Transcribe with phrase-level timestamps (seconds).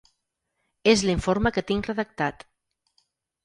[0.93, 2.51] És l’informe que tinc redactat.